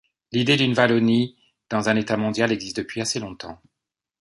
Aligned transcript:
L'idée 0.31 0.57
d'une 0.57 0.73
Wallonie 0.73 1.37
dans 1.69 1.89
un 1.89 1.95
État 1.95 2.17
mondial 2.17 2.51
existe 2.51 2.77
depuis 2.77 3.01
assez 3.01 3.19
longtemps. 3.19 3.61